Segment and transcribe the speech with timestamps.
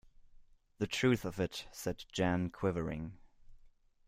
[0.79, 3.19] The truth of it set Jeanne quivering.